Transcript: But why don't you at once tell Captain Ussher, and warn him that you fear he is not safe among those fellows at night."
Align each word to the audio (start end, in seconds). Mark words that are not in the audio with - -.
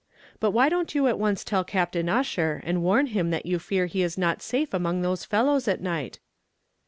But 0.39 0.49
why 0.49 0.67
don't 0.67 0.95
you 0.95 1.05
at 1.05 1.19
once 1.19 1.43
tell 1.43 1.63
Captain 1.63 2.09
Ussher, 2.09 2.59
and 2.65 2.81
warn 2.81 3.05
him 3.05 3.29
that 3.29 3.45
you 3.45 3.59
fear 3.59 3.85
he 3.85 4.01
is 4.01 4.17
not 4.17 4.41
safe 4.41 4.73
among 4.73 5.03
those 5.03 5.25
fellows 5.25 5.67
at 5.67 5.79
night." 5.79 6.17